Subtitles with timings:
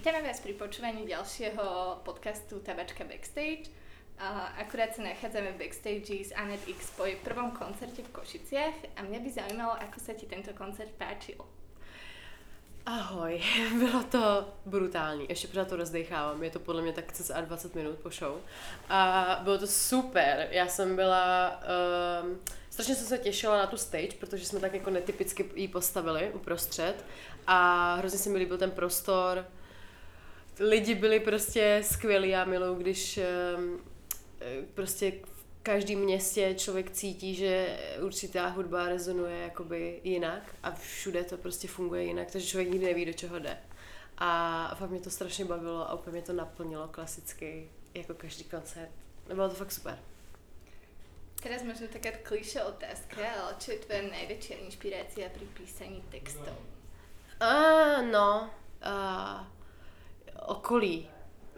[0.00, 3.68] Vítame vás pri počúvaní ďalšieho podcastu Tabačka Backstage.
[4.56, 9.04] Akurát sa nachádzame v backstage s Anet X po jej prvom koncerte v Košiciach a
[9.04, 11.36] mňa by zaujímalo, ako sa ti tento koncert páčil.
[12.88, 13.44] Ahoj,
[13.78, 17.98] bylo to brutální, ještě pořád to rozdechávám, je to podle mě tak cca 20 minut
[17.98, 18.40] po show.
[18.88, 21.60] A bylo to super, já jsem byla,
[22.24, 22.40] um,
[22.70, 27.04] strašně jsem se těšila na tu stage, protože jsme tak jako netypicky ji postavili uprostřed
[27.46, 29.44] a hrozně se mi líbil ten prostor,
[30.60, 33.20] lidi byli prostě skvělí, já miluju, když
[33.56, 33.80] um,
[34.74, 41.36] prostě v každém městě člověk cítí, že určitá hudba rezonuje jakoby jinak a všude to
[41.36, 43.58] prostě funguje jinak, takže člověk nikdy neví, do čeho jde.
[44.18, 48.90] A fakt mě to strašně bavilo a úplně mě to naplnilo klasicky, jako každý koncert.
[49.34, 49.98] Bylo to fakt super.
[51.42, 56.52] Teraz možno taká kliše otázka, ale čo je tvoja najväčšia inšpirácia pri písaní textov?
[57.40, 58.52] Uh, no,
[58.84, 59.40] uh,
[60.50, 61.08] okolí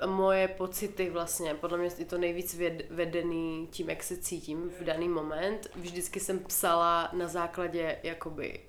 [0.06, 5.08] moje pocity vlastně, podle mě je to nejvíc vedený tím, jak se cítím v daný
[5.08, 5.70] moment.
[5.76, 8.60] Vždycky jsem psala na základě jakoby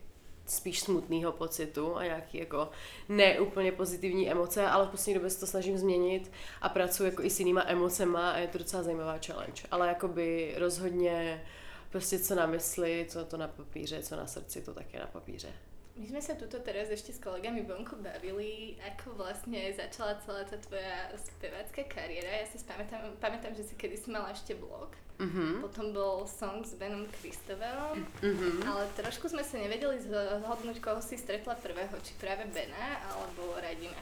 [0.45, 2.69] spíš smutného pocitu a nějaký jako
[3.09, 7.29] neúplně pozitivní emoce, ale v poslední době se to snažím změnit a pracuji jako i
[7.29, 9.63] s jinýma emocema a je to docela zajímavá challenge.
[9.71, 11.43] Ale jakoby rozhodně
[11.89, 15.53] prostě co na mysli, co to na papíře, co na srdci, to také na papíře.
[15.93, 20.57] My sme sa tuto teraz ešte s kolegami vonku bavili, ako vlastne začala celá tá
[20.57, 22.41] tvoja spevácká kariéra.
[22.41, 24.89] Ja si pamätám, pamätám, že si kedy si mala ešte blog,
[25.21, 25.61] mm-hmm.
[25.61, 28.65] potom bol song s Benom Kristovelom, mm-hmm.
[28.65, 34.01] ale trošku sme sa nevedeli zhodnúť, koho si stretla prvého, či práve Bena alebo Radima.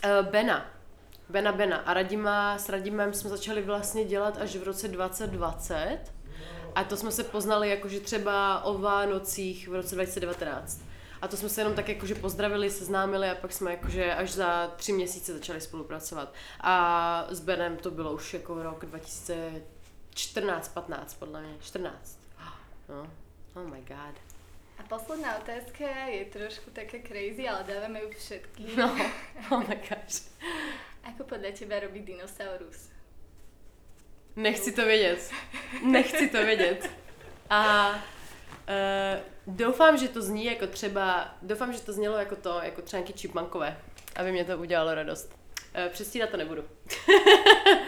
[0.00, 0.64] Uh, Bena.
[1.28, 1.84] Bena Bena.
[1.84, 6.00] A Radima, s Radimem jsme začali vlastně dělat až v roce 2020.
[6.74, 10.93] A to jsme se poznali jakože třeba o Vánocích v roce 2019.
[11.22, 14.72] A to jsme se jenom tak jakože pozdravili, seznámili a pak jsme jakože až za
[14.76, 16.34] tři měsíce začali spolupracovat.
[16.60, 22.18] A s Benem to bylo už jako rok 2014, 15 podle mě, 14.
[22.88, 23.10] No,
[23.54, 24.14] oh my god.
[24.78, 28.76] A posledná otázka je trošku taká crazy, ale dávame ju všetky.
[28.76, 28.96] No,
[29.50, 30.22] oh my gosh.
[31.04, 32.88] Ako podle teba robí dinosaurus?
[34.36, 35.30] Nechci to vědět.
[35.84, 36.90] Nechci to vědět.
[37.50, 37.94] A
[38.68, 43.12] uh, Doufám, že to zní jako třeba, doufám, že to znělo jako to, jako třánky
[43.12, 43.76] čipmankové,
[44.16, 45.36] aby mě to udělalo radost.
[45.74, 46.62] E, přestírat to nebudu.